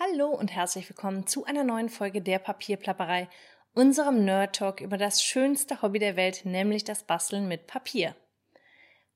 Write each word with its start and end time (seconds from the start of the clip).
Hallo 0.00 0.30
und 0.30 0.52
herzlich 0.52 0.88
willkommen 0.88 1.28
zu 1.28 1.44
einer 1.44 1.62
neuen 1.62 1.88
Folge 1.88 2.20
der 2.20 2.40
Papierplapperei, 2.40 3.28
unserem 3.74 4.24
Nerd 4.24 4.56
Talk 4.56 4.80
über 4.80 4.98
das 4.98 5.22
schönste 5.22 5.82
Hobby 5.82 6.00
der 6.00 6.16
Welt, 6.16 6.40
nämlich 6.44 6.82
das 6.82 7.04
Basteln 7.04 7.46
mit 7.46 7.68
Papier. 7.68 8.16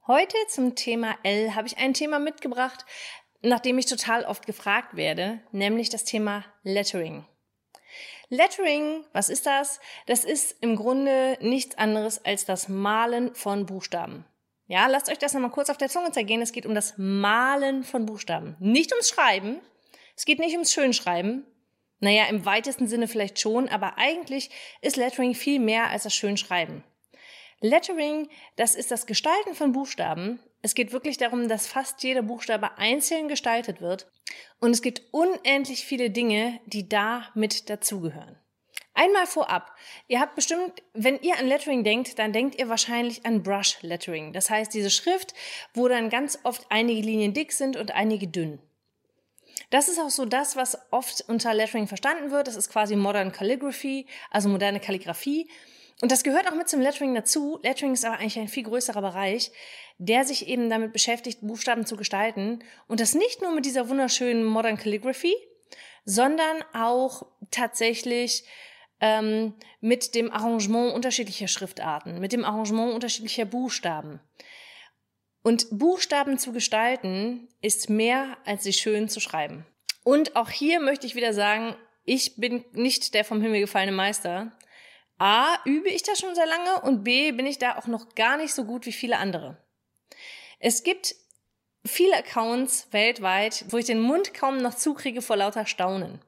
Heute 0.07 0.37
zum 0.47 0.77
Thema 0.77 1.17
L 1.25 1.57
habe 1.57 1.67
ich 1.67 1.79
ein 1.79 1.95
Thema 1.95 2.21
mitgebracht, 2.21 2.87
nach 3.43 3.59
dem 3.59 3.77
ich 3.77 3.87
total 3.87 4.25
oft 4.25 4.47
gefragt 4.47 4.95
werde, 4.95 5.41
nämlich 5.51 5.91
das 5.91 6.05
Thema 6.05 6.45
Lettering. 6.63 7.27
Lettering, 8.29 9.05
was 9.13 9.31
ist 9.31 9.47
das? 9.47 9.81
Das 10.07 10.25
ist 10.25 10.63
im 10.63 10.77
Grunde 10.77 11.39
nichts 11.41 11.77
anderes 11.77 12.25
als 12.25 12.45
das 12.45 12.69
Malen 12.69 13.35
von 13.35 13.67
Buchstaben. 13.67 14.25
Ja, 14.69 14.87
lasst 14.87 15.11
euch 15.11 15.19
das 15.19 15.35
nochmal 15.35 15.51
kurz 15.51 15.71
auf 15.71 15.77
der 15.77 15.89
Zunge 15.89 16.13
zergehen. 16.13 16.41
Es 16.41 16.53
geht 16.53 16.67
um 16.67 16.75
das 16.77 16.95
Malen 16.99 17.83
von 17.83 18.07
Buchstaben. 18.07 18.55
Nicht 18.61 18.93
ums 18.93 19.09
Schreiben, 19.09 19.61
es 20.19 20.25
geht 20.25 20.41
nicht 20.41 20.55
ums 20.55 20.73
Schönschreiben. 20.73 21.47
Naja, 22.01 22.25
im 22.27 22.45
weitesten 22.45 22.89
Sinne 22.89 23.07
vielleicht 23.07 23.39
schon, 23.39 23.69
aber 23.69 23.99
eigentlich 23.99 24.51
ist 24.83 24.97
Lettering 24.97 25.33
viel 25.37 25.61
mehr 25.61 25.91
als 25.91 26.03
das 26.03 26.15
Schönschreiben. 26.15 26.83
Lettering, 27.61 28.29
das 28.57 28.75
ist 28.75 28.91
das 28.91 29.07
Gestalten 29.07 29.55
von 29.55 29.71
Buchstaben. 29.71 30.41
Es 30.61 30.75
geht 30.75 30.93
wirklich 30.93 31.19
darum, 31.19 31.49
dass 31.49 31.69
fast 31.69 32.03
jeder 32.03 32.23
Buchstabe 32.23 32.79
einzeln 32.79 33.29
gestaltet 33.29 33.81
wird. 33.81 34.11
Und 34.59 34.73
es 34.73 34.83
gibt 34.83 35.03
unendlich 35.13 35.85
viele 35.85 36.11
Dinge, 36.11 36.59
die 36.67 36.89
da 36.89 37.29
mit 37.37 37.71
dazugehören. 37.71 38.41
Einmal 38.95 39.29
vorab. 39.29 39.71
Ihr 40.09 40.19
habt 40.19 40.35
bestimmt, 40.35 40.83
wenn 40.95 41.21
ihr 41.21 41.39
an 41.39 41.47
Lettering 41.47 41.85
denkt, 41.85 42.19
dann 42.19 42.33
denkt 42.33 42.59
ihr 42.59 42.69
wahrscheinlich 42.69 43.25
an 43.25 43.45
Brush 43.45 43.79
Lettering. 43.83 44.33
Das 44.33 44.51
heißt, 44.51 44.75
diese 44.75 44.91
Schrift, 44.91 45.33
wo 45.75 45.87
dann 45.87 46.11
ganz 46.11 46.41
oft 46.43 46.67
einige 46.71 47.03
Linien 47.03 47.35
dick 47.35 47.53
sind 47.53 47.77
und 47.77 47.93
einige 47.93 48.27
dünn. 48.27 48.59
Das 49.71 49.89
ist 49.89 49.99
auch 49.99 50.11
so 50.11 50.25
das, 50.25 50.57
was 50.57 50.79
oft 50.91 51.25
unter 51.29 51.55
Lettering 51.55 51.87
verstanden 51.87 52.31
wird. 52.31 52.47
Das 52.47 52.57
ist 52.57 52.71
quasi 52.71 52.97
Modern 52.97 53.33
Calligraphy, 53.33 54.07
also 54.31 54.49
moderne 54.49 54.81
Kalligrafie. 54.81 55.49
Und 56.01 56.13
das 56.13 56.23
gehört 56.23 56.49
auch 56.49 56.55
mit 56.55 56.69
zum 56.69 56.81
Lettering 56.81 57.15
dazu. 57.15 57.59
Lettering 57.63 57.93
ist 57.93 58.05
aber 58.05 58.19
eigentlich 58.19 58.39
ein 58.39 58.49
viel 58.49 58.63
größerer 58.63 59.01
Bereich, 59.01 59.51
der 59.99 60.25
sich 60.25 60.47
eben 60.47 60.71
damit 60.71 60.93
beschäftigt, 60.93 61.41
Buchstaben 61.43 61.87
zu 61.87 61.97
gestalten. 61.97 62.61
Und 62.87 63.01
das 63.01 63.15
nicht 63.15 63.43
nur 63.43 63.53
mit 63.53 63.67
dieser 63.67 63.89
wunderschönen 63.89 64.45
Modern 64.45 64.77
Calligraphy, 64.77 65.35
sondern 66.05 66.65
auch 66.73 67.27
tatsächlich 67.51 68.45
ähm, 69.01 69.55
mit 69.81 70.15
dem 70.15 70.31
Arrangement 70.31 70.95
unterschiedlicher 70.95 71.49
Schriftarten, 71.49 72.21
mit 72.21 72.33
dem 72.33 72.45
Arrangement 72.45 72.95
unterschiedlicher 72.95 73.45
Buchstaben. 73.45 74.21
Und 75.49 75.67
Buchstaben 75.71 76.37
zu 76.37 76.53
gestalten 76.53 77.49
ist 77.63 77.89
mehr, 77.89 78.37
als 78.45 78.65
sie 78.65 78.75
schön 78.75 79.09
zu 79.09 79.19
schreiben. 79.19 79.65
Und 80.05 80.37
auch 80.37 80.51
hier 80.51 80.79
möchte 80.79 81.07
ich 81.07 81.15
wieder 81.15 81.33
sagen, 81.33 81.75
ich 82.05 82.37
bin 82.37 82.67
nicht 82.73 83.15
der 83.15 83.25
vom 83.25 83.41
Himmel 83.41 83.61
gefallene 83.61 83.93
Meister. 83.97 84.53
A, 85.17 85.57
übe 85.65 85.89
ich 85.89 86.03
das 86.03 86.21
schon 86.21 86.35
sehr 86.35 86.45
lange 86.45 86.83
und 86.83 87.03
B, 87.03 87.33
bin 87.33 87.47
ich 87.47 87.57
da 87.57 87.79
auch 87.79 87.87
noch 87.87 88.15
gar 88.15 88.37
nicht 88.37 88.53
so 88.53 88.67
gut 88.67 88.85
wie 88.85 88.93
viele 88.93 89.17
andere. 89.17 89.57
Es 90.59 90.83
gibt 90.83 91.15
viele 91.83 92.19
Accounts 92.19 92.89
weltweit, 92.91 93.65
wo 93.71 93.79
ich 93.79 93.87
den 93.87 94.03
Mund 94.03 94.35
kaum 94.35 94.59
noch 94.59 94.75
zukriege 94.75 95.23
vor 95.23 95.37
lauter 95.37 95.65
Staunen. 95.65 96.21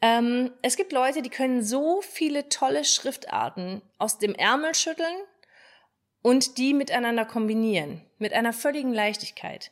Ähm, 0.00 0.52
es 0.62 0.76
gibt 0.76 0.92
Leute, 0.92 1.22
die 1.22 1.30
können 1.30 1.60
so 1.60 2.02
viele 2.02 2.48
tolle 2.50 2.84
Schriftarten 2.84 3.82
aus 3.98 4.20
dem 4.20 4.36
Ärmel 4.36 4.76
schütteln 4.76 5.16
und 6.26 6.58
die 6.58 6.74
miteinander 6.74 7.24
kombinieren, 7.24 8.00
mit 8.18 8.32
einer 8.32 8.52
völligen 8.52 8.92
Leichtigkeit. 8.92 9.70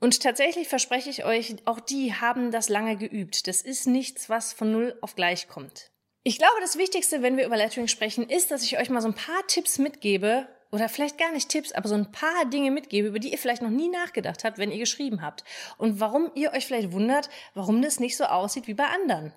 Und 0.00 0.20
tatsächlich 0.20 0.66
verspreche 0.66 1.10
ich 1.10 1.24
euch, 1.24 1.54
auch 1.64 1.78
die 1.78 2.12
haben 2.12 2.50
das 2.50 2.68
lange 2.68 2.96
geübt. 2.96 3.46
Das 3.46 3.62
ist 3.62 3.86
nichts, 3.86 4.28
was 4.28 4.52
von 4.52 4.72
null 4.72 4.98
auf 5.00 5.14
gleich 5.14 5.46
kommt. 5.46 5.92
Ich 6.24 6.38
glaube, 6.38 6.60
das 6.60 6.76
Wichtigste, 6.76 7.22
wenn 7.22 7.36
wir 7.36 7.46
über 7.46 7.56
Lettering 7.56 7.86
sprechen, 7.86 8.28
ist, 8.28 8.50
dass 8.50 8.64
ich 8.64 8.80
euch 8.80 8.90
mal 8.90 9.00
so 9.00 9.06
ein 9.06 9.14
paar 9.14 9.46
Tipps 9.46 9.78
mitgebe, 9.78 10.48
oder 10.72 10.88
vielleicht 10.88 11.18
gar 11.18 11.30
nicht 11.30 11.48
Tipps, 11.48 11.70
aber 11.70 11.88
so 11.88 11.94
ein 11.94 12.10
paar 12.10 12.46
Dinge 12.46 12.72
mitgebe, 12.72 13.06
über 13.06 13.20
die 13.20 13.30
ihr 13.30 13.38
vielleicht 13.38 13.62
noch 13.62 13.70
nie 13.70 13.90
nachgedacht 13.90 14.42
habt, 14.42 14.58
wenn 14.58 14.72
ihr 14.72 14.78
geschrieben 14.78 15.22
habt. 15.22 15.44
Und 15.78 16.00
warum 16.00 16.32
ihr 16.34 16.52
euch 16.52 16.66
vielleicht 16.66 16.90
wundert, 16.90 17.30
warum 17.54 17.80
das 17.80 18.00
nicht 18.00 18.16
so 18.16 18.24
aussieht 18.24 18.66
wie 18.66 18.74
bei 18.74 18.86
anderen. 18.86 19.32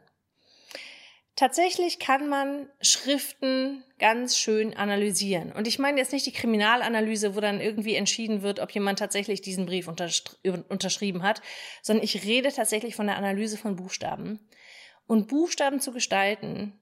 Tatsächlich 1.35 2.00
kann 2.00 2.29
man 2.29 2.69
Schriften 2.81 3.84
ganz 4.00 4.38
schön 4.38 4.75
analysieren. 4.75 5.51
Und 5.51 5.68
ich 5.68 5.79
meine 5.79 6.00
jetzt 6.00 6.13
nicht 6.13 6.25
die 6.25 6.31
Kriminalanalyse, 6.31 7.35
wo 7.35 7.41
dann 7.41 7.59
irgendwie 7.59 7.96
entschieden 7.96 8.41
wird, 8.41 8.62
ob 8.62 8.72
jemand 8.72 9.00
tatsächlich 9.00 9.41
diesen 9.41 9.66
Brief 9.66 9.90
unterschrieben 9.90 11.23
hat, 11.23 11.41
sondern 11.81 12.06
ich 12.06 12.23
rede 12.23 12.53
tatsächlich 12.53 12.96
von 12.96 13.07
der 13.07 13.18
Analyse 13.18 13.57
von 13.57 13.75
Buchstaben. 13.75 14.47
Und 15.07 15.28
Buchstaben 15.28 15.81
zu 15.81 15.91
gestalten 15.91 16.79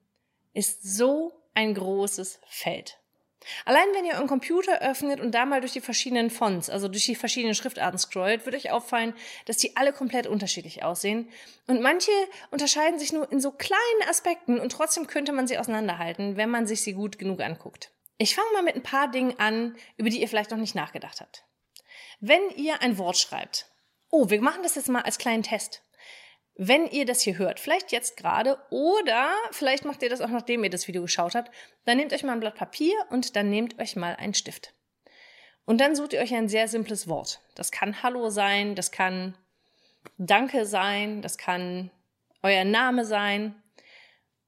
ist 0.52 0.84
so 0.84 1.32
ein 1.54 1.74
großes 1.74 2.40
Feld. 2.46 2.98
Allein 3.64 3.86
wenn 3.94 4.04
ihr 4.04 4.14
euren 4.14 4.26
Computer 4.26 4.80
öffnet 4.80 5.20
und 5.20 5.32
da 5.32 5.44
mal 5.44 5.60
durch 5.60 5.72
die 5.72 5.80
verschiedenen 5.80 6.30
Fonts, 6.30 6.70
also 6.70 6.88
durch 6.88 7.04
die 7.04 7.14
verschiedenen 7.14 7.54
Schriftarten 7.54 7.98
scrollt, 7.98 8.44
wird 8.46 8.56
euch 8.56 8.70
auffallen, 8.70 9.14
dass 9.46 9.56
die 9.56 9.76
alle 9.76 9.92
komplett 9.92 10.26
unterschiedlich 10.26 10.82
aussehen. 10.82 11.28
Und 11.66 11.80
manche 11.80 12.12
unterscheiden 12.50 12.98
sich 12.98 13.12
nur 13.12 13.30
in 13.30 13.40
so 13.40 13.50
kleinen 13.50 14.08
Aspekten 14.08 14.60
und 14.60 14.72
trotzdem 14.72 15.06
könnte 15.06 15.32
man 15.32 15.46
sie 15.46 15.58
auseinanderhalten, 15.58 16.36
wenn 16.36 16.50
man 16.50 16.66
sich 16.66 16.82
sie 16.82 16.92
gut 16.92 17.18
genug 17.18 17.40
anguckt. 17.40 17.90
Ich 18.18 18.34
fange 18.34 18.52
mal 18.52 18.62
mit 18.62 18.76
ein 18.76 18.82
paar 18.82 19.10
Dingen 19.10 19.38
an, 19.38 19.76
über 19.96 20.10
die 20.10 20.20
ihr 20.20 20.28
vielleicht 20.28 20.50
noch 20.50 20.58
nicht 20.58 20.74
nachgedacht 20.74 21.20
habt. 21.20 21.44
Wenn 22.20 22.48
ihr 22.56 22.80
ein 22.80 22.96
Wort 22.98 23.18
schreibt, 23.18 23.66
oh, 24.10 24.30
wir 24.30 24.40
machen 24.40 24.62
das 24.62 24.76
jetzt 24.76 24.88
mal 24.88 25.02
als 25.02 25.18
kleinen 25.18 25.42
Test. 25.42 25.82
Wenn 26.56 26.86
ihr 26.86 27.04
das 27.04 27.22
hier 27.22 27.36
hört, 27.36 27.58
vielleicht 27.58 27.90
jetzt 27.90 28.16
gerade 28.16 28.58
oder 28.70 29.28
vielleicht 29.50 29.84
macht 29.84 30.02
ihr 30.02 30.08
das 30.08 30.20
auch 30.20 30.28
nachdem 30.28 30.62
ihr 30.62 30.70
das 30.70 30.86
Video 30.86 31.02
geschaut 31.02 31.34
habt, 31.34 31.50
dann 31.84 31.96
nehmt 31.96 32.12
euch 32.12 32.22
mal 32.22 32.32
ein 32.32 32.40
Blatt 32.40 32.54
Papier 32.54 32.94
und 33.10 33.34
dann 33.34 33.50
nehmt 33.50 33.80
euch 33.80 33.96
mal 33.96 34.14
einen 34.16 34.34
Stift. 34.34 34.72
Und 35.64 35.80
dann 35.80 35.96
sucht 35.96 36.12
ihr 36.12 36.20
euch 36.20 36.34
ein 36.34 36.48
sehr 36.48 36.68
simples 36.68 37.08
Wort. 37.08 37.40
Das 37.54 37.72
kann 37.72 38.02
Hallo 38.02 38.30
sein, 38.30 38.74
das 38.74 38.92
kann 38.92 39.36
Danke 40.18 40.66
sein, 40.66 41.22
das 41.22 41.38
kann 41.38 41.90
euer 42.42 42.64
Name 42.64 43.04
sein. 43.04 43.60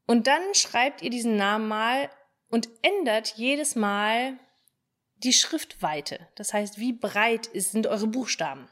Und 0.06 0.26
dann 0.26 0.54
schreibt 0.54 1.02
ihr 1.02 1.10
diesen 1.10 1.36
Namen 1.36 1.66
mal 1.66 2.10
und 2.50 2.68
ändert 2.82 3.34
jedes 3.36 3.74
Mal 3.74 4.38
die 5.16 5.32
Schriftweite. 5.32 6.28
Das 6.36 6.52
heißt, 6.52 6.78
wie 6.78 6.92
breit 6.92 7.50
sind 7.54 7.86
eure 7.86 8.06
Buchstaben? 8.06 8.68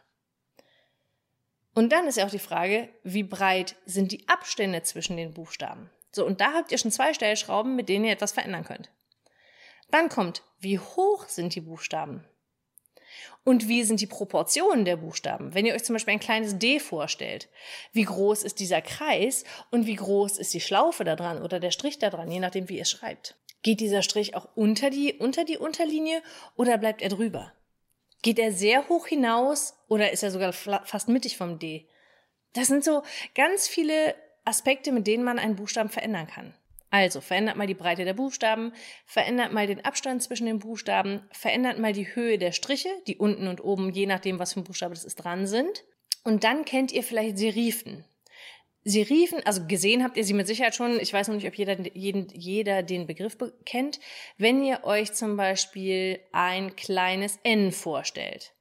Und 1.75 1.91
dann 1.91 2.07
ist 2.07 2.17
ja 2.17 2.27
auch 2.27 2.31
die 2.31 2.39
Frage, 2.39 2.89
wie 3.03 3.25
breit 3.25 3.77
sind 3.85 4.13
die 4.13 4.29
Abstände 4.29 4.83
zwischen 4.83 5.17
den 5.17 5.35
Buchstaben? 5.35 5.91
So, 6.13 6.25
und 6.25 6.41
da 6.41 6.53
habt 6.53 6.71
ihr 6.71 6.79
schon 6.79 6.93
zwei 6.93 7.13
Stellschrauben, 7.13 7.75
mit 7.75 7.89
denen 7.89 8.05
ihr 8.05 8.13
etwas 8.13 8.33
verändern 8.33 8.65
könnt. 8.65 8.91
Dann 9.91 10.09
kommt, 10.09 10.43
wie 10.61 10.79
hoch 10.79 11.29
sind 11.29 11.55
die 11.55 11.61
Buchstaben? 11.61 12.25
Und 13.45 13.69
wie 13.69 13.85
sind 13.85 14.01
die 14.01 14.07
Proportionen 14.07 14.85
der 14.85 14.97
Buchstaben? 14.97 15.55
Wenn 15.55 15.67
ihr 15.67 15.75
euch 15.75 15.85
zum 15.85 15.95
Beispiel 15.95 16.15
ein 16.15 16.21
kleines 16.21 16.59
D 16.59 16.81
vorstellt, 16.81 17.49
wie 17.93 18.05
groß 18.05 18.43
ist 18.43 18.59
dieser 18.59 18.81
Kreis 18.81 19.45
und 19.71 19.87
wie 19.87 19.97
groß 19.97 20.39
ist 20.39 20.55
die 20.55 20.61
Schlaufe 20.61 21.05
da 21.05 21.15
dran 21.15 21.43
oder 21.43 21.61
der 21.61 21.71
Strich 21.71 21.99
da 21.99 22.11
dran, 22.11 22.31
je 22.31 22.41
nachdem, 22.41 22.69
wie 22.69 22.79
ihr 22.79 22.85
schreibt. 22.85 23.37
Geht 23.63 23.81
dieser 23.81 24.03
Strich 24.03 24.35
auch 24.35 24.49
unter 24.55 24.91
die, 24.91 25.15
unter 25.15 25.45
die 25.45 25.59
Unterlinie 25.59 26.23
oder 26.57 26.79
bleibt 26.79 27.03
er 27.03 27.09
drüber? 27.09 27.53
Geht 28.25 28.39
er 28.39 28.53
sehr 28.53 28.89
hoch 28.89 29.07
hinaus 29.07 29.75
oder 29.87 30.11
ist 30.11 30.23
er 30.23 30.31
sogar 30.31 30.55
fast 30.55 31.09
mittig 31.09 31.37
vom 31.37 31.59
D? 31.59 31.87
Das 32.55 32.69
sind 32.69 32.83
so 32.83 33.03
ganz 33.35 33.69
viele 33.69 34.15
Aspekte, 34.47 34.93
mit 34.93 35.07
denen 35.07 35.25
man 35.25 35.39
einen 35.39 35.57
Buchstaben 35.57 35.91
verändern 35.91 36.27
kann. 36.27 36.55
Also 36.89 37.21
verändert 37.21 37.57
mal 37.57 37.67
die 37.67 37.75
Breite 37.75 38.07
der 38.07 38.15
Buchstaben, 38.15 38.73
verändert 39.05 39.53
mal 39.53 39.67
den 39.67 39.85
Abstand 39.85 40.23
zwischen 40.23 40.47
den 40.47 40.59
Buchstaben, 40.59 41.29
verändert 41.33 41.79
mal 41.79 41.93
die 41.93 42.15
Höhe 42.15 42.39
der 42.39 42.53
Striche, 42.53 42.89
die 43.07 43.19
unten 43.19 43.47
und 43.47 43.63
oben, 43.63 43.91
je 43.91 44.07
nachdem, 44.07 44.39
was 44.39 44.55
für 44.55 44.61
ein 44.61 44.65
Buchstabe 44.65 44.95
das 44.95 45.05
ist, 45.05 45.17
dran 45.17 45.47
sind. 45.47 45.85
Und 46.23 46.45
dann 46.45 46.65
kennt 46.65 46.93
ihr 46.93 47.03
vielleicht 47.03 47.37
Serifen. 47.37 48.07
Sie 48.87 49.01
riefen, 49.01 49.41
also 49.47 49.67
gesehen 49.67 50.05
habt 50.05 50.19
ihr 50.19 50.25
sie 50.25 50.35
mit 50.35 50.47
Sicherheit 50.47 50.75
schon, 50.75 51.01
ich 51.01 51.13
weiß 51.13 51.29
noch 51.29 51.35
nicht, 51.35 51.47
ob 51.47 51.55
jeder, 51.55 51.79
jeden, 51.95 52.29
jeder 52.29 52.83
den 52.83 53.07
Begriff 53.07 53.39
kennt, 53.65 53.99
wenn 54.37 54.63
ihr 54.63 54.85
euch 54.85 55.15
zum 55.15 55.39
Beispiel 55.39 56.21
ein 56.33 56.77
kleines 56.77 57.39
N 57.45 57.73
vorstellt 57.73 58.53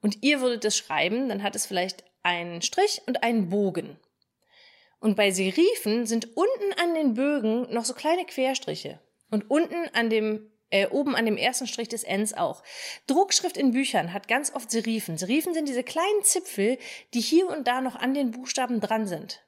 und 0.00 0.22
ihr 0.22 0.40
würdet 0.40 0.64
es 0.64 0.76
schreiben, 0.76 1.28
dann 1.28 1.42
hat 1.42 1.56
es 1.56 1.66
vielleicht 1.66 2.04
einen 2.22 2.62
Strich 2.62 3.02
und 3.06 3.24
einen 3.24 3.48
Bogen. 3.48 3.98
Und 5.00 5.16
bei 5.16 5.32
Serifen 5.32 6.06
sind 6.06 6.36
unten 6.36 6.80
an 6.80 6.94
den 6.94 7.14
Bögen 7.14 7.72
noch 7.72 7.84
so 7.84 7.94
kleine 7.94 8.24
Querstriche 8.26 9.00
und 9.30 9.50
unten 9.50 9.88
an 9.92 10.08
dem 10.08 10.52
äh, 10.70 10.86
oben 10.88 11.16
an 11.16 11.24
dem 11.24 11.36
ersten 11.36 11.66
Strich 11.66 11.88
des 11.88 12.04
Ns 12.04 12.34
auch. 12.34 12.62
Druckschrift 13.06 13.56
in 13.56 13.72
Büchern 13.72 14.12
hat 14.12 14.28
ganz 14.28 14.54
oft 14.54 14.70
Serifen. 14.70 15.16
Serifen 15.16 15.54
sind 15.54 15.68
diese 15.68 15.82
kleinen 15.82 16.22
Zipfel, 16.22 16.78
die 17.14 17.20
hier 17.20 17.48
und 17.48 17.66
da 17.66 17.80
noch 17.80 17.96
an 17.96 18.12
den 18.12 18.32
Buchstaben 18.32 18.80
dran 18.80 19.06
sind. 19.06 19.42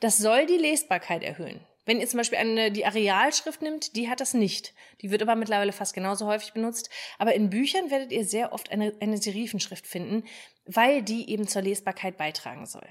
Das 0.00 0.18
soll 0.18 0.46
die 0.46 0.56
Lesbarkeit 0.56 1.22
erhöhen. 1.22 1.66
Wenn 1.86 2.00
ihr 2.00 2.06
zum 2.06 2.18
Beispiel 2.18 2.38
eine, 2.38 2.70
die 2.70 2.86
Arealschrift 2.86 3.62
nimmt, 3.62 3.96
die 3.96 4.08
hat 4.08 4.20
das 4.20 4.34
nicht. 4.34 4.74
Die 5.00 5.10
wird 5.10 5.22
aber 5.22 5.34
mittlerweile 5.34 5.72
fast 5.72 5.94
genauso 5.94 6.26
häufig 6.26 6.52
benutzt. 6.52 6.90
Aber 7.18 7.34
in 7.34 7.50
Büchern 7.50 7.90
werdet 7.90 8.12
ihr 8.12 8.24
sehr 8.24 8.52
oft 8.52 8.70
eine, 8.70 8.94
eine 9.00 9.16
Serifenschrift 9.16 9.86
finden, 9.86 10.24
weil 10.66 11.02
die 11.02 11.30
eben 11.30 11.48
zur 11.48 11.62
Lesbarkeit 11.62 12.16
beitragen 12.16 12.66
soll. 12.66 12.86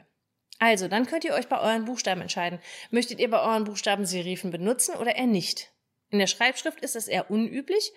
Also, 0.57 0.89
dann 0.89 1.05
könnt 1.05 1.23
ihr 1.23 1.33
euch 1.33 1.47
bei 1.47 1.61
euren 1.61 1.85
Buchstaben 1.85 2.21
entscheiden. 2.21 2.59
Möchtet 2.91 3.19
ihr 3.19 3.29
bei 3.29 3.41
euren 3.41 3.63
Buchstaben 3.63 4.05
Serifen 4.05 4.51
benutzen 4.51 4.95
oder 4.95 5.15
eher 5.15 5.27
nicht? 5.27 5.71
In 6.09 6.19
der 6.19 6.27
Schreibschrift 6.27 6.81
ist 6.81 6.95
das 6.95 7.07
eher 7.07 7.31
unüblich, 7.31 7.93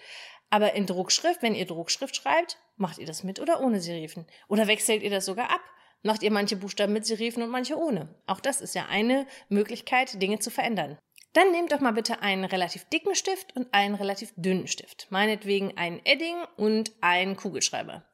aber 0.51 0.75
in 0.75 0.87
Druckschrift, 0.87 1.43
wenn 1.43 1.55
ihr 1.55 1.67
Druckschrift 1.67 2.15
schreibt, 2.15 2.59
macht 2.77 2.99
ihr 2.99 3.07
das 3.07 3.25
mit 3.25 3.41
oder 3.41 3.61
ohne 3.61 3.81
Serifen? 3.81 4.27
Oder 4.49 4.69
wechselt 4.69 5.03
ihr 5.03 5.11
das 5.11 5.25
sogar 5.25 5.51
ab? 5.51 5.63
Macht 6.03 6.23
ihr 6.23 6.33
manche 6.33 6.57
Buchstaben 6.57 6.93
mit 6.93 7.07
Serifen 7.07 7.43
und 7.43 7.51
manche 7.51 7.79
ohne? 7.79 8.09
Auch 8.27 8.41
das 8.41 8.61
ist 8.61 8.75
ja 8.75 8.87
eine 8.87 9.27
Möglichkeit, 9.49 10.21
Dinge 10.21 10.41
zu 10.41 10.51
verändern. 10.51 10.99
Dann 11.33 11.51
nehmt 11.53 11.73
doch 11.73 11.81
mal 11.81 11.93
bitte 11.93 12.21
einen 12.21 12.45
relativ 12.45 12.85
dicken 12.87 13.15
Stift 13.15 13.57
und 13.57 13.73
einen 13.73 13.95
relativ 13.95 14.33
dünnen 14.37 14.67
Stift. 14.67 15.07
Meinetwegen 15.11 15.77
einen 15.79 16.01
Edding 16.05 16.37
und 16.57 16.93
einen 17.01 17.37
Kugelschreiber. 17.37 18.05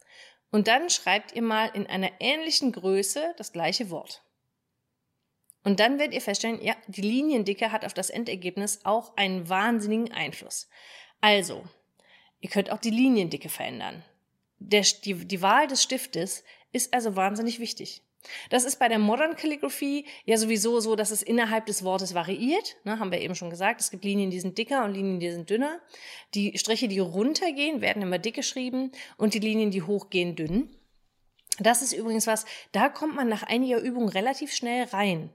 Und 0.50 0.68
dann 0.68 0.88
schreibt 0.90 1.32
ihr 1.32 1.42
mal 1.42 1.70
in 1.74 1.86
einer 1.86 2.10
ähnlichen 2.20 2.72
Größe 2.72 3.34
das 3.36 3.52
gleiche 3.52 3.90
Wort. 3.90 4.22
Und 5.64 5.80
dann 5.80 5.98
werdet 5.98 6.14
ihr 6.14 6.20
feststellen, 6.20 6.62
ja, 6.62 6.74
die 6.86 7.02
Liniendicke 7.02 7.72
hat 7.72 7.84
auf 7.84 7.92
das 7.92 8.10
Endergebnis 8.10 8.80
auch 8.84 9.16
einen 9.16 9.48
wahnsinnigen 9.48 10.12
Einfluss. 10.12 10.68
Also, 11.20 11.64
ihr 12.40 12.48
könnt 12.48 12.70
auch 12.70 12.78
die 12.78 12.90
Liniendicke 12.90 13.48
verändern. 13.48 14.04
Der, 14.60 14.82
die, 15.04 15.26
die 15.26 15.42
Wahl 15.42 15.66
des 15.66 15.82
Stiftes 15.82 16.44
ist 16.72 16.92
also 16.94 17.16
wahnsinnig 17.16 17.60
wichtig. 17.60 18.02
Das 18.50 18.64
ist 18.64 18.78
bei 18.78 18.88
der 18.88 18.98
Modern 18.98 19.36
Calligraphy 19.36 20.04
ja 20.24 20.36
sowieso 20.36 20.80
so, 20.80 20.96
dass 20.96 21.10
es 21.10 21.22
innerhalb 21.22 21.66
des 21.66 21.84
Wortes 21.84 22.14
variiert. 22.14 22.76
Ne, 22.84 22.98
haben 22.98 23.12
wir 23.12 23.20
eben 23.20 23.34
schon 23.34 23.50
gesagt. 23.50 23.80
Es 23.80 23.90
gibt 23.90 24.04
Linien, 24.04 24.30
die 24.30 24.40
sind 24.40 24.58
dicker 24.58 24.84
und 24.84 24.92
Linien, 24.92 25.20
die 25.20 25.30
sind 25.30 25.48
dünner. 25.48 25.80
Die 26.34 26.58
Striche, 26.58 26.88
die 26.88 26.98
runtergehen, 26.98 27.80
werden 27.80 28.02
immer 28.02 28.18
dick 28.18 28.34
geschrieben 28.34 28.90
und 29.16 29.34
die 29.34 29.38
Linien, 29.38 29.70
die 29.70 29.82
hochgehen, 29.82 30.36
dünn. 30.36 30.74
Das 31.60 31.82
ist 31.82 31.92
übrigens 31.92 32.26
was, 32.26 32.44
da 32.72 32.88
kommt 32.88 33.16
man 33.16 33.28
nach 33.28 33.42
einiger 33.42 33.80
Übung 33.80 34.08
relativ 34.08 34.52
schnell 34.52 34.84
rein. 34.84 35.30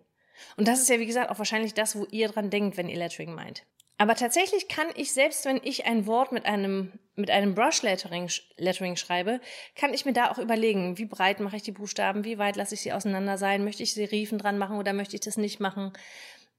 Und 0.57 0.67
das 0.67 0.81
ist 0.81 0.89
ja, 0.89 0.99
wie 0.99 1.05
gesagt, 1.05 1.29
auch 1.29 1.37
wahrscheinlich 1.37 1.73
das, 1.73 1.95
wo 1.95 2.05
ihr 2.11 2.27
dran 2.29 2.49
denkt, 2.49 2.77
wenn 2.77 2.89
ihr 2.89 2.97
Lettering 2.97 3.33
meint. 3.33 3.65
Aber 4.03 4.15
tatsächlich 4.15 4.67
kann 4.67 4.87
ich, 4.95 5.13
selbst 5.13 5.45
wenn 5.45 5.61
ich 5.63 5.85
ein 5.85 6.05
Wort 6.05 6.33
mit 6.33 6.45
einem, 6.45 6.91
mit 7.15 7.31
einem 7.31 7.55
Brush 7.55 7.83
Lettering, 7.83 8.29
Lettering 8.57 8.97
schreibe, 8.97 9.39
kann 9.77 9.93
ich 9.93 10.03
mir 10.03 10.11
da 10.11 10.29
auch 10.29 10.39
überlegen, 10.39 10.97
wie 10.97 11.05
breit 11.05 11.39
mache 11.39 11.55
ich 11.55 11.63
die 11.63 11.71
Buchstaben, 11.71 12.25
wie 12.25 12.37
weit 12.37 12.57
lasse 12.57 12.75
ich 12.75 12.81
sie 12.81 12.91
auseinander 12.91 13.37
sein, 13.37 13.63
möchte 13.63 13.81
ich 13.81 13.93
Serifen 13.93 14.39
dran 14.39 14.57
machen 14.57 14.75
oder 14.75 14.91
möchte 14.91 15.15
ich 15.15 15.21
das 15.21 15.37
nicht 15.37 15.61
machen. 15.61 15.93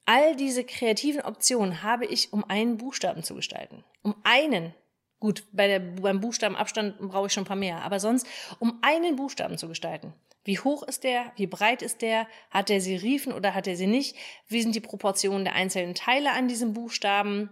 All 0.07 0.35
diese 0.37 0.65
kreativen 0.65 1.21
Optionen 1.21 1.83
habe 1.83 2.07
ich, 2.07 2.33
um 2.33 2.49
einen 2.49 2.79
Buchstaben 2.79 3.23
zu 3.23 3.35
gestalten. 3.35 3.85
Um 4.03 4.15
einen. 4.25 4.75
Gut, 5.25 5.45
bei 5.53 5.69
der, 5.69 5.79
beim 5.79 6.21
Buchstabenabstand 6.21 6.99
brauche 6.99 7.29
ich 7.29 7.33
schon 7.33 7.45
ein 7.45 7.47
paar 7.47 7.57
mehr, 7.57 7.81
aber 7.81 7.99
sonst, 7.99 8.27
um 8.59 8.79
einen 8.83 9.17
Buchstaben 9.17 9.57
zu 9.57 9.69
gestalten. 9.69 10.13
Wie 10.45 10.59
hoch 10.59 10.83
ist 10.83 11.03
der? 11.03 11.33
Wie 11.37 11.47
breit 11.47 11.81
ist 11.81 12.03
der? 12.03 12.29
Hat 12.51 12.69
der 12.69 12.83
Serifen 12.83 13.33
oder 13.33 13.55
hat 13.55 13.67
er 13.67 13.75
sie 13.75 13.87
nicht? 13.87 14.17
Wie 14.49 14.61
sind 14.61 14.75
die 14.75 14.81
Proportionen 14.81 15.45
der 15.45 15.55
einzelnen 15.55 15.95
Teile 15.95 16.33
an 16.33 16.47
diesem 16.47 16.75
Buchstaben? 16.75 17.49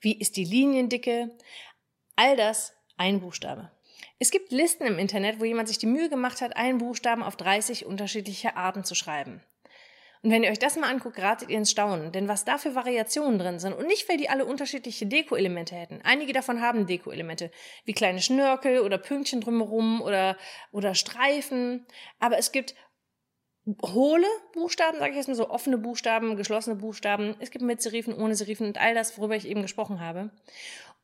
Wie 0.00 0.18
ist 0.18 0.38
die 0.38 0.44
Liniendicke? 0.44 1.36
All 2.16 2.34
das 2.34 2.72
ein 2.96 3.20
Buchstabe. 3.20 3.70
Es 4.18 4.30
gibt 4.30 4.50
Listen 4.50 4.86
im 4.86 4.98
Internet, 4.98 5.38
wo 5.38 5.44
jemand 5.44 5.68
sich 5.68 5.76
die 5.76 5.84
Mühe 5.84 6.08
gemacht 6.08 6.40
hat, 6.40 6.56
einen 6.56 6.78
Buchstaben 6.78 7.22
auf 7.22 7.36
30 7.36 7.84
unterschiedliche 7.84 8.56
Arten 8.56 8.84
zu 8.84 8.94
schreiben. 8.94 9.42
Und 10.22 10.30
wenn 10.30 10.44
ihr 10.44 10.50
euch 10.50 10.58
das 10.58 10.76
mal 10.76 10.88
anguckt, 10.88 11.18
ratet 11.18 11.50
ihr 11.50 11.58
ins 11.58 11.72
Staunen. 11.72 12.12
Denn 12.12 12.28
was 12.28 12.44
da 12.44 12.56
für 12.56 12.76
Variationen 12.76 13.40
drin 13.40 13.58
sind 13.58 13.72
und 13.72 13.86
nicht, 13.88 14.08
weil 14.08 14.18
die 14.18 14.28
alle 14.28 14.44
unterschiedliche 14.44 15.06
Deko-Elemente 15.06 15.74
hätten. 15.74 16.00
Einige 16.04 16.32
davon 16.32 16.60
haben 16.60 16.86
Deko-Elemente, 16.86 17.50
wie 17.84 17.92
kleine 17.92 18.20
Schnörkel 18.20 18.80
oder 18.80 18.98
Pünktchen 18.98 19.40
drumherum 19.40 20.00
oder, 20.00 20.36
oder 20.70 20.94
Streifen. 20.94 21.86
Aber 22.20 22.38
es 22.38 22.52
gibt 22.52 22.76
hohle 23.82 24.26
Buchstaben, 24.54 24.98
sage 24.98 25.10
ich 25.10 25.16
jetzt 25.16 25.28
mal 25.28 25.34
so, 25.34 25.50
offene 25.50 25.78
Buchstaben, 25.78 26.36
geschlossene 26.36 26.76
Buchstaben. 26.76 27.34
Es 27.40 27.50
gibt 27.50 27.64
mit 27.64 27.82
Serifen, 27.82 28.14
ohne 28.14 28.34
Serifen 28.36 28.66
und 28.66 28.78
all 28.78 28.94
das, 28.94 29.18
worüber 29.18 29.34
ich 29.36 29.48
eben 29.48 29.62
gesprochen 29.62 30.00
habe. 30.00 30.30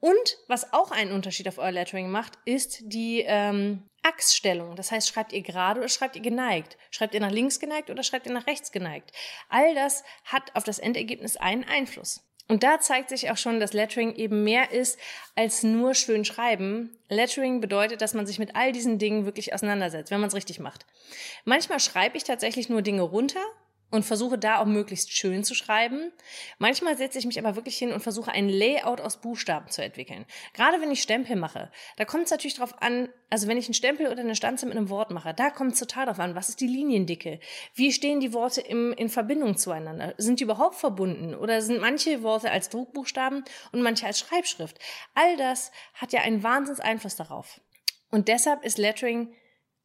Und 0.01 0.39
was 0.47 0.73
auch 0.73 0.91
einen 0.91 1.13
Unterschied 1.13 1.49
auf 1.49 1.59
euer 1.59 1.73
Lettering 1.73 2.11
macht, 2.11 2.35
ist 2.45 2.79
die 2.83 3.25
ähm, 3.27 3.83
Achsstellung. 4.03 4.77
Das 4.77 4.93
heißt, 4.93 5.09
schreibt 5.09 5.33
ihr 5.33 5.43
gerade 5.43 5.81
oder 5.81 5.89
schreibt 5.89 6.17
ihr 6.17 6.23
geneigt? 6.23 6.77
Schreibt 6.91 7.15
ihr 7.15 7.21
nach 7.21 7.33
links 7.33 7.59
geneigt 7.59 7.91
oder 7.91 8.03
schreibt 8.03 8.27
ihr 8.27 8.33
nach 8.33 8.47
rechts 8.47 8.71
geneigt? 8.71 9.13
All 9.49 9.75
das 9.75 10.05
hat 10.25 10.55
auf 10.55 10.65
das 10.65 10.79
Endergebnis 10.79 11.37
einen 11.37 11.65
Einfluss. 11.65 12.25
Und 12.49 12.63
da 12.63 12.81
zeigt 12.81 13.11
sich 13.11 13.31
auch 13.31 13.37
schon, 13.37 13.61
dass 13.61 13.75
Lettering 13.75 14.15
eben 14.15 14.43
mehr 14.43 14.71
ist 14.71 14.99
als 15.35 15.63
nur 15.63 15.95
schön 15.95 16.25
schreiben. 16.25 16.97
Lettering 17.11 17.61
bedeutet, 17.61 18.01
dass 18.01 18.15
man 18.15 18.27
sich 18.27 18.39
mit 18.39 18.57
all 18.57 18.73
diesen 18.73 18.99
Dingen 18.99 19.27
wirklich 19.27 19.53
auseinandersetzt, 19.53 20.11
wenn 20.11 20.21
man 20.21 20.29
es 20.29 20.35
richtig 20.35 20.59
macht. 20.59 20.87
Manchmal 21.45 21.79
schreibe 21.79 22.17
ich 22.17 22.25
tatsächlich 22.25 22.71
nur 22.71 22.81
Dinge 22.81 23.03
runter 23.03 23.45
und 23.91 24.05
versuche 24.05 24.39
da 24.39 24.59
auch 24.59 24.67
möglichst 24.67 25.13
schön 25.13 25.45
zu 25.45 25.55
schreiben. 25.55 26.13
Manchmal 26.59 26.97
setze 26.97 27.19
ich 27.19 27.27
mich 27.27 27.39
aber 27.39 27.57
wirklich 27.57 27.79
hin 27.79 27.93
und 27.93 28.01
versuche 28.01 28.31
ein 28.31 28.49
Layout 28.49 29.01
aus 29.01 29.21
Buchstaben 29.21 29.71
zu 29.71 29.83
entwickeln. 29.83 30.27
Gerade 30.53 30.81
wenn 30.81 30.91
ich 30.91 31.03
Stempel 31.03 31.37
mache, 31.37 31.71
da 31.97 32.05
kommt 32.05 32.25
es 32.25 32.31
natürlich 32.31 32.57
darauf 32.57 32.83
an, 32.83 33.09
also 33.31 33.49
wenn 33.49 33.57
ich 33.57 33.67
einen 33.67 33.75
Stempel 33.75 34.09
oder 34.09 34.21
eine 34.21 34.37
Stanze 34.37 34.67
mit 34.67 34.77
einem 34.77 34.91
Wort 34.91 35.11
mache, 35.11 35.33
da 35.35 35.51
kommt 35.51 35.73
es 35.73 35.79
total 35.79 36.07
darauf 36.07 36.21
an, 36.21 36.35
was 36.35 36.49
ist 36.49 36.61
die 36.61 36.67
Liniendicke? 36.67 37.41
Wie 37.75 37.93
stehen 37.93 38.21
die 38.21 38.33
Worte 38.33 38.61
im, 38.61 38.93
in 38.93 39.09
Verbindung 39.09 39.57
zueinander? 39.57 40.15
Sind 40.19 40.41
die 40.41 40.45
überhaupt 40.45 40.77
verbunden? 40.77 41.35
Oder 41.35 41.63
sind 41.63 41.81
manche 41.81 42.23
Worte 42.23 42.51
als 42.51 42.69
Druckbuchstaben 42.69 43.45
und 43.73 43.83
manche 43.83 44.07
als 44.07 44.19
Schreibschrift? 44.19 44.79
All 45.15 45.37
das 45.37 45.73
hat 45.95 46.13
ja 46.13 46.21
einen 46.21 46.43
Wahnsinns 46.43 46.81
Einfluss 46.81 47.17
darauf. 47.17 47.61
Und 48.11 48.29
deshalb 48.29 48.65
ist 48.65 48.79
Lettering 48.79 49.35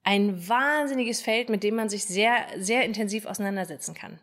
ein 0.03 0.47
wahnsinniges 0.47 1.21
Feld, 1.21 1.49
mit 1.49 1.63
dem 1.63 1.75
man 1.75 1.89
sich 1.89 2.05
sehr, 2.05 2.45
sehr 2.57 2.83
intensiv 2.83 3.25
auseinandersetzen 3.25 3.93
kann. 3.93 4.19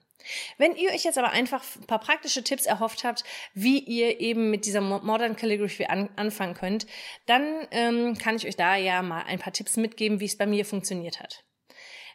Wenn 0.58 0.76
ihr 0.76 0.90
euch 0.90 1.04
jetzt 1.04 1.18
aber 1.18 1.30
einfach 1.30 1.64
ein 1.76 1.86
paar 1.86 1.98
praktische 1.98 2.44
Tipps 2.44 2.66
erhofft 2.66 3.04
habt, 3.04 3.24
wie 3.54 3.78
ihr 3.78 4.20
eben 4.20 4.50
mit 4.50 4.66
dieser 4.66 4.80
Modern 4.80 5.36
Calligraphy 5.36 5.86
an, 5.86 6.10
anfangen 6.16 6.54
könnt, 6.54 6.86
dann 7.26 7.66
ähm, 7.70 8.18
kann 8.18 8.36
ich 8.36 8.46
euch 8.46 8.56
da 8.56 8.76
ja 8.76 9.02
mal 9.02 9.22
ein 9.22 9.38
paar 9.38 9.52
Tipps 9.52 9.76
mitgeben, 9.76 10.20
wie 10.20 10.26
es 10.26 10.36
bei 10.36 10.46
mir 10.46 10.64
funktioniert 10.64 11.20
hat. 11.20 11.44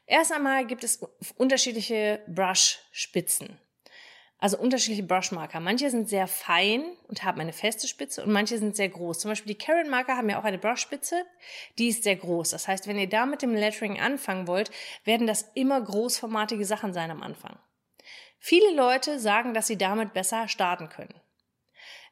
Erst 0.06 0.32
einmal 0.32 0.68
gibt 0.68 0.84
es 0.84 1.00
unterschiedliche 1.36 2.22
Brush-Spitzen. 2.28 3.60
Also 4.38 4.58
unterschiedliche 4.58 5.04
Brushmarker. 5.04 5.60
Manche 5.60 5.90
sind 5.90 6.10
sehr 6.10 6.28
fein 6.28 6.84
und 7.08 7.24
haben 7.24 7.40
eine 7.40 7.54
feste 7.54 7.88
Spitze 7.88 8.22
und 8.24 8.32
manche 8.32 8.58
sind 8.58 8.76
sehr 8.76 8.90
groß. 8.90 9.20
Zum 9.20 9.32
Beispiel 9.32 9.54
die 9.54 9.58
Karen 9.58 9.90
Marker 9.90 10.18
haben 10.18 10.30
ja 10.30 10.40
auch 10.40 10.44
eine 10.44 10.58
Brushspitze, 10.58 11.24
die 11.78 11.88
ist 11.88 12.04
sehr 12.04 12.18
groß. 12.18 12.50
Das 12.50 12.68
heißt, 12.68 12.88
wenn 12.88 13.00
ihr 13.00 13.08
da 13.10 13.26
mit 13.26 13.42
dem 13.42 13.56
Lettering 13.56 14.00
anfangen 14.00 14.48
wollt, 14.48 14.72
werden 15.06 15.26
das 15.26 15.52
immer 15.56 15.80
großformatige 15.82 16.66
Sachen 16.66 16.94
sein 16.94 17.12
am 17.12 17.24
Anfang. 17.24 17.58
Viele 18.38 18.76
Leute 18.76 19.20
sagen, 19.20 19.54
dass 19.54 19.68
sie 19.68 19.78
damit 19.78 20.14
besser 20.14 20.48
starten 20.48 20.90
können. 20.90 21.20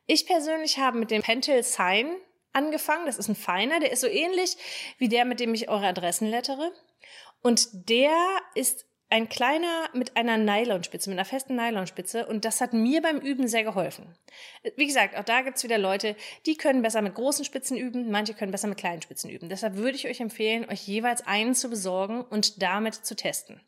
Ich 0.05 0.25
persönlich 0.25 0.79
habe 0.79 0.97
mit 0.97 1.11
dem 1.11 1.21
Pentel 1.21 1.61
Sign 1.61 2.15
angefangen. 2.53 3.05
Das 3.05 3.17
ist 3.17 3.27
ein 3.27 3.35
feiner, 3.35 3.79
der 3.79 3.91
ist 3.91 4.01
so 4.01 4.07
ähnlich 4.07 4.57
wie 4.97 5.09
der, 5.09 5.25
mit 5.25 5.39
dem 5.39 5.53
ich 5.53 5.69
eure 5.69 5.87
Adressen 5.87 6.29
lettere. 6.29 6.71
Und 7.41 7.89
der 7.89 8.15
ist 8.55 8.85
ein 9.13 9.29
kleiner 9.29 9.91
mit 9.93 10.17
einer 10.17 10.37
Nylonspitze, 10.37 11.07
mit 11.07 11.19
einer 11.19 11.25
festen 11.25 11.55
Nylonspitze 11.55 12.25
und 12.25 12.45
das 12.45 12.61
hat 12.61 12.73
mir 12.73 12.99
beim 12.99 13.19
Üben 13.19 13.47
sehr 13.47 13.63
geholfen. 13.63 14.17
Wie 14.75 14.87
gesagt, 14.87 15.15
auch 15.15 15.23
da 15.23 15.43
gibt's 15.43 15.63
wieder 15.63 15.77
Leute, 15.77 16.15
die 16.47 16.57
können 16.57 16.81
besser 16.81 17.03
mit 17.03 17.13
großen 17.13 17.45
Spitzen 17.45 17.77
üben, 17.77 18.09
manche 18.09 18.33
können 18.33 18.51
besser 18.51 18.67
mit 18.67 18.79
kleinen 18.79 19.03
Spitzen 19.03 19.29
üben. 19.29 19.49
Deshalb 19.49 19.75
würde 19.75 19.95
ich 19.95 20.07
euch 20.07 20.19
empfehlen, 20.19 20.67
euch 20.67 20.87
jeweils 20.87 21.27
einen 21.27 21.53
zu 21.53 21.69
besorgen 21.69 22.23
und 22.23 22.63
damit 22.63 22.95
zu 22.95 23.15
testen. 23.15 23.61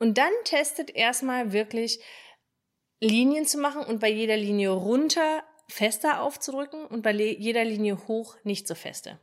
Und 0.00 0.18
dann 0.18 0.32
testet 0.42 0.90
erstmal 0.90 1.52
wirklich 1.52 2.00
Linien 2.98 3.46
zu 3.46 3.58
machen 3.58 3.84
und 3.84 4.00
bei 4.00 4.10
jeder 4.10 4.36
Linie 4.36 4.70
runter 4.70 5.44
fester 5.68 6.22
aufzudrücken 6.22 6.86
und 6.86 7.02
bei 7.02 7.12
jeder 7.12 7.64
Linie 7.64 8.08
hoch 8.08 8.34
nicht 8.42 8.66
so 8.66 8.74
feste 8.74 9.20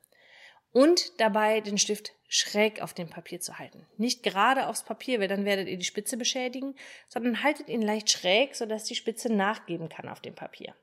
und 0.74 1.20
dabei 1.20 1.62
den 1.62 1.78
Stift 1.78 2.14
schräg 2.36 2.82
auf 2.82 2.96
dem 2.96 3.12
Papier 3.12 3.40
zu 3.40 3.60
halten. 3.60 3.86
Nicht 3.98 4.24
gerade 4.24 4.68
aufs 4.68 4.82
Papier, 4.82 5.20
weil 5.20 5.28
dann 5.28 5.46
werdet 5.46 5.68
ihr 5.68 5.78
die 5.78 5.86
Spitze 5.86 6.18
beschädigen, 6.18 6.76
sondern 7.08 7.44
haltet 7.44 7.70
ihn 7.70 7.84
leicht 7.84 8.10
schräg, 8.10 8.56
sodass 8.56 8.86
die 8.86 8.96
Spitze 8.96 9.32
nachgeben 9.32 9.88
kann 9.88 10.10
auf 10.10 10.20
dem 10.20 10.34
Papier. 10.34 10.76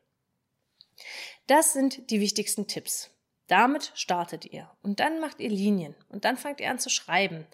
Das 1.49 1.73
sind 1.73 2.09
die 2.13 2.21
wichtigsten 2.21 2.69
Tipps. 2.69 3.11
Damit 3.49 3.91
startet 3.97 4.45
ihr 4.45 4.71
und 4.83 5.01
dann 5.01 5.19
macht 5.19 5.41
ihr 5.41 5.49
Linien 5.49 5.97
und 6.09 6.25
dann 6.25 6.37
fangt 6.37 6.61
ihr 6.61 6.71
an 6.71 6.79
zu 6.79 6.89
schreiben. 6.89 7.49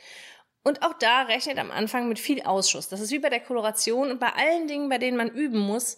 Und 0.62 0.83
auch 0.83 0.93
da 0.99 1.23
rechnet 1.23 1.57
am 1.57 1.71
Anfang 1.71 2.07
mit 2.07 2.19
viel 2.19 2.43
Ausschuss. 2.43 2.91
Das 2.91 3.00
ist 3.00 3.12
wie 3.12 3.19
bei 3.19 3.31
der 3.31 3.41
Koloration 3.41 4.11
und 4.11 4.21
bei 4.21 4.31
allen 4.35 4.69
Dingen, 4.69 4.91
bei 4.91 4.99
denen 4.99 5.17
man 5.17 5.31
üben 5.31 5.61
muss. 5.61 5.97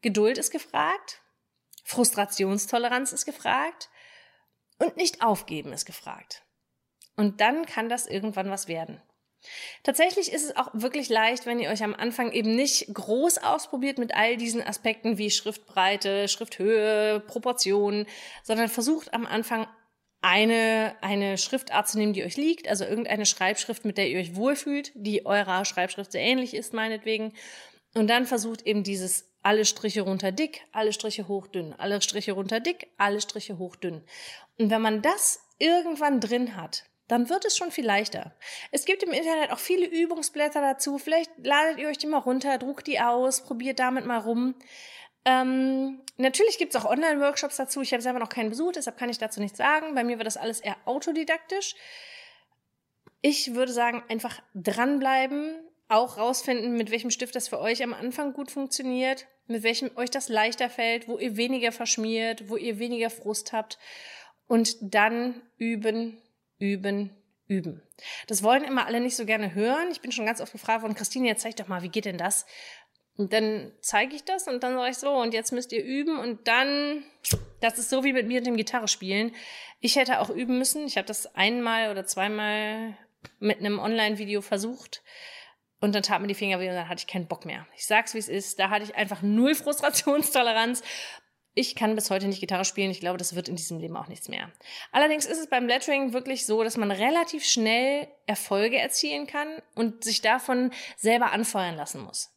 Geduld 0.00 0.38
ist 0.38 0.52
gefragt, 0.52 1.20
Frustrationstoleranz 1.82 3.10
ist 3.10 3.24
gefragt, 3.24 3.90
und 4.78 4.96
nicht 4.96 5.22
aufgeben 5.22 5.72
ist 5.72 5.86
gefragt. 5.86 6.44
Und 7.16 7.40
dann 7.40 7.66
kann 7.66 7.88
das 7.88 8.06
irgendwann 8.06 8.50
was 8.50 8.68
werden. 8.68 9.00
Tatsächlich 9.82 10.32
ist 10.32 10.44
es 10.44 10.56
auch 10.56 10.68
wirklich 10.72 11.08
leicht, 11.08 11.46
wenn 11.46 11.58
ihr 11.58 11.70
euch 11.70 11.82
am 11.82 11.94
Anfang 11.94 12.30
eben 12.32 12.54
nicht 12.54 12.94
groß 12.94 13.38
ausprobiert 13.38 13.98
mit 13.98 14.14
all 14.14 14.36
diesen 14.36 14.62
Aspekten 14.62 15.18
wie 15.18 15.30
Schriftbreite, 15.30 16.28
Schrifthöhe, 16.28 17.20
Proportionen, 17.20 18.06
sondern 18.44 18.68
versucht 18.68 19.12
am 19.12 19.26
Anfang 19.26 19.66
eine, 20.20 20.94
eine 21.00 21.36
Schriftart 21.36 21.88
zu 21.88 21.98
nehmen, 21.98 22.12
die 22.12 22.22
euch 22.22 22.36
liegt, 22.36 22.68
also 22.68 22.84
irgendeine 22.84 23.26
Schreibschrift, 23.26 23.84
mit 23.84 23.98
der 23.98 24.08
ihr 24.08 24.20
euch 24.20 24.36
wohlfühlt, 24.36 24.92
die 24.94 25.26
eurer 25.26 25.64
Schreibschrift 25.64 26.12
sehr 26.12 26.22
ähnlich 26.22 26.54
ist, 26.54 26.72
meinetwegen. 26.72 27.32
Und 27.94 28.08
dann 28.08 28.26
versucht 28.26 28.62
eben 28.62 28.84
dieses 28.84 29.28
alle 29.42 29.64
Striche 29.64 30.02
runter 30.02 30.30
dick, 30.30 30.62
alle 30.70 30.92
Striche 30.92 31.26
hoch 31.26 31.48
dünn, 31.48 31.74
alle 31.76 32.00
Striche 32.00 32.32
runter 32.32 32.60
dick, 32.60 32.86
alle 32.96 33.20
Striche 33.20 33.58
hoch 33.58 33.74
dünn. 33.74 34.04
Und 34.58 34.70
wenn 34.70 34.80
man 34.80 35.02
das 35.02 35.40
irgendwann 35.58 36.20
drin 36.20 36.56
hat, 36.56 36.84
dann 37.12 37.28
wird 37.28 37.44
es 37.44 37.58
schon 37.58 37.70
viel 37.70 37.84
leichter. 37.84 38.32
Es 38.70 38.86
gibt 38.86 39.02
im 39.02 39.12
Internet 39.12 39.50
auch 39.50 39.58
viele 39.58 39.84
Übungsblätter 39.84 40.62
dazu. 40.62 40.96
Vielleicht 40.96 41.30
ladet 41.36 41.78
ihr 41.78 41.88
euch 41.88 41.98
die 41.98 42.06
mal 42.06 42.16
runter, 42.16 42.56
druckt 42.56 42.86
die 42.86 43.00
aus, 43.00 43.42
probiert 43.42 43.80
damit 43.80 44.06
mal 44.06 44.16
rum. 44.16 44.54
Ähm, 45.26 46.00
natürlich 46.16 46.56
gibt 46.56 46.74
es 46.74 46.80
auch 46.80 46.90
Online-Workshops 46.90 47.56
dazu. 47.56 47.82
Ich 47.82 47.92
habe 47.92 48.02
selber 48.02 48.18
noch 48.18 48.30
keinen 48.30 48.48
besucht, 48.48 48.76
deshalb 48.76 48.96
kann 48.96 49.10
ich 49.10 49.18
dazu 49.18 49.40
nichts 49.40 49.58
sagen. 49.58 49.94
Bei 49.94 50.04
mir 50.04 50.16
war 50.16 50.24
das 50.24 50.38
alles 50.38 50.60
eher 50.60 50.76
autodidaktisch. 50.86 51.74
Ich 53.20 53.54
würde 53.54 53.72
sagen, 53.72 54.02
einfach 54.08 54.42
dranbleiben, 54.54 55.56
auch 55.88 56.16
rausfinden, 56.16 56.78
mit 56.78 56.90
welchem 56.90 57.10
Stift 57.10 57.36
das 57.36 57.46
für 57.46 57.60
euch 57.60 57.82
am 57.84 57.92
Anfang 57.92 58.32
gut 58.32 58.50
funktioniert, 58.50 59.26
mit 59.48 59.62
welchem 59.64 59.90
euch 59.96 60.08
das 60.08 60.30
leichter 60.30 60.70
fällt, 60.70 61.08
wo 61.08 61.18
ihr 61.18 61.36
weniger 61.36 61.72
verschmiert, 61.72 62.48
wo 62.48 62.56
ihr 62.56 62.78
weniger 62.78 63.10
Frust 63.10 63.52
habt 63.52 63.78
und 64.46 64.76
dann 64.80 65.42
üben, 65.58 66.16
üben, 66.62 67.10
üben. 67.48 67.82
Das 68.28 68.42
wollen 68.42 68.62
immer 68.62 68.86
alle 68.86 69.00
nicht 69.00 69.16
so 69.16 69.26
gerne 69.26 69.54
hören. 69.54 69.88
Ich 69.90 70.00
bin 70.00 70.12
schon 70.12 70.26
ganz 70.26 70.40
oft 70.40 70.52
gefragt 70.52 70.82
worden, 70.82 70.94
Christine, 70.94 71.26
jetzt 71.26 71.42
zeig 71.42 71.56
doch 71.56 71.66
mal, 71.66 71.82
wie 71.82 71.88
geht 71.88 72.04
denn 72.04 72.18
das? 72.18 72.46
Und 73.16 73.32
dann 73.32 73.72
zeige 73.80 74.14
ich 74.14 74.24
das 74.24 74.46
und 74.46 74.62
dann 74.62 74.74
sage 74.74 74.90
ich 74.90 74.96
so, 74.96 75.10
und 75.10 75.34
jetzt 75.34 75.52
müsst 75.52 75.72
ihr 75.72 75.84
üben 75.84 76.18
und 76.18 76.46
dann, 76.48 77.02
das 77.60 77.78
ist 77.78 77.90
so 77.90 78.04
wie 78.04 78.12
mit 78.12 78.26
mir 78.26 78.38
und 78.38 78.46
dem 78.46 78.56
Gitarre 78.56 78.88
spielen. 78.88 79.34
Ich 79.80 79.96
hätte 79.96 80.20
auch 80.20 80.30
üben 80.30 80.56
müssen. 80.56 80.86
Ich 80.86 80.96
habe 80.96 81.06
das 81.06 81.34
einmal 81.34 81.90
oder 81.90 82.06
zweimal 82.06 82.96
mit 83.40 83.58
einem 83.58 83.80
Online-Video 83.80 84.40
versucht. 84.40 85.02
Und 85.80 85.96
dann 85.96 86.04
tat 86.04 86.20
mir 86.22 86.28
die 86.28 86.34
Finger 86.34 86.60
weh 86.60 86.68
und 86.68 86.76
dann 86.76 86.88
hatte 86.88 87.00
ich 87.00 87.08
keinen 87.08 87.26
Bock 87.26 87.44
mehr. 87.44 87.66
Ich 87.76 87.86
sag's 87.86 88.14
wie 88.14 88.18
es 88.18 88.28
ist, 88.28 88.60
da 88.60 88.70
hatte 88.70 88.84
ich 88.84 88.94
einfach 88.94 89.20
null 89.20 89.56
Frustrationstoleranz. 89.56 90.82
Ich 91.54 91.74
kann 91.74 91.94
bis 91.94 92.10
heute 92.10 92.26
nicht 92.26 92.40
Gitarre 92.40 92.64
spielen. 92.64 92.90
Ich 92.90 93.00
glaube, 93.00 93.18
das 93.18 93.34
wird 93.34 93.48
in 93.48 93.56
diesem 93.56 93.78
Leben 93.78 93.96
auch 93.96 94.08
nichts 94.08 94.28
mehr. 94.28 94.50
Allerdings 94.90 95.26
ist 95.26 95.38
es 95.38 95.48
beim 95.48 95.66
Lettering 95.66 96.14
wirklich 96.14 96.46
so, 96.46 96.64
dass 96.64 96.78
man 96.78 96.90
relativ 96.90 97.44
schnell 97.44 98.08
Erfolge 98.26 98.78
erzielen 98.78 99.26
kann 99.26 99.48
und 99.74 100.02
sich 100.02 100.22
davon 100.22 100.70
selber 100.96 101.32
anfeuern 101.32 101.76
lassen 101.76 102.00
muss. 102.00 102.30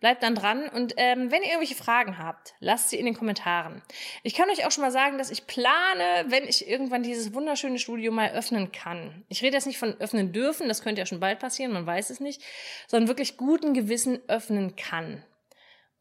Bleibt 0.00 0.22
dann 0.22 0.34
dran 0.34 0.68
und 0.68 0.94
ähm, 0.96 1.30
wenn 1.30 1.42
ihr 1.42 1.48
irgendwelche 1.48 1.74
Fragen 1.74 2.18
habt, 2.18 2.54
lasst 2.60 2.90
sie 2.90 2.96
in 2.96 3.04
den 3.04 3.14
Kommentaren. 3.16 3.82
Ich 4.22 4.34
kann 4.34 4.48
euch 4.48 4.64
auch 4.64 4.70
schon 4.70 4.82
mal 4.82 4.92
sagen, 4.92 5.18
dass 5.18 5.30
ich 5.30 5.46
plane, 5.46 6.26
wenn 6.28 6.44
ich 6.44 6.68
irgendwann 6.68 7.02
dieses 7.02 7.34
wunderschöne 7.34 7.78
Studio 7.78 8.12
mal 8.12 8.30
öffnen 8.30 8.72
kann. 8.72 9.24
Ich 9.28 9.42
rede 9.42 9.56
jetzt 9.56 9.66
nicht 9.66 9.78
von 9.78 10.00
öffnen 10.00 10.32
dürfen, 10.32 10.68
das 10.68 10.82
könnte 10.82 11.00
ja 11.00 11.06
schon 11.06 11.20
bald 11.20 11.40
passieren, 11.40 11.72
man 11.72 11.86
weiß 11.86 12.10
es 12.10 12.20
nicht, 12.20 12.42
sondern 12.86 13.08
wirklich 13.08 13.36
guten 13.36 13.74
Gewissen 13.74 14.20
öffnen 14.28 14.76
kann 14.76 15.24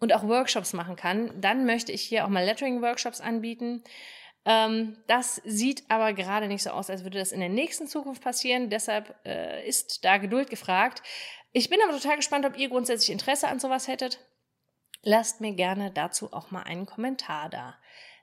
und 0.01 0.13
auch 0.13 0.27
Workshops 0.27 0.73
machen 0.73 0.97
kann, 0.97 1.31
dann 1.39 1.65
möchte 1.65 1.93
ich 1.93 2.01
hier 2.01 2.25
auch 2.25 2.29
mal 2.29 2.43
Lettering-Workshops 2.43 3.21
anbieten. 3.21 3.83
Ähm, 4.43 4.97
das 5.07 5.35
sieht 5.45 5.83
aber 5.89 6.13
gerade 6.13 6.47
nicht 6.47 6.63
so 6.63 6.71
aus, 6.71 6.89
als 6.89 7.03
würde 7.03 7.19
das 7.19 7.31
in 7.31 7.39
der 7.39 7.49
nächsten 7.49 7.87
Zukunft 7.87 8.23
passieren. 8.23 8.69
Deshalb 8.69 9.15
äh, 9.23 9.65
ist 9.65 10.03
da 10.03 10.17
Geduld 10.17 10.49
gefragt. 10.49 11.03
Ich 11.53 11.69
bin 11.69 11.79
aber 11.83 11.93
total 11.93 12.17
gespannt, 12.17 12.45
ob 12.45 12.57
ihr 12.57 12.69
grundsätzlich 12.69 13.11
Interesse 13.11 13.47
an 13.47 13.59
sowas 13.59 13.87
hättet. 13.87 14.19
Lasst 15.03 15.39
mir 15.39 15.53
gerne 15.53 15.91
dazu 15.91 16.33
auch 16.33 16.49
mal 16.51 16.63
einen 16.63 16.87
Kommentar 16.87 17.49
da. 17.49 17.77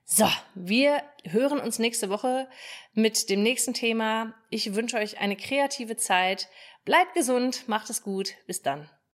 So, 0.05 0.29
wir 0.55 1.03
hören 1.25 1.61
uns 1.61 1.79
nächste 1.79 2.09
Woche 2.09 2.49
mit 2.93 3.29
dem 3.31 3.43
nächsten 3.43 3.75
Thema. 3.75 4.35
Ich 4.51 4.75
wünsche 4.75 4.97
euch 4.97 5.21
eine 5.21 5.37
kreative 5.37 5.97
Zeit. 5.97 6.49
Bleibt 6.85 7.15
gesund, 7.15 7.69
macht 7.69 7.91
es 7.91 8.03
gut. 8.03 8.35
Bis 8.47 8.63
dann. 8.63 8.91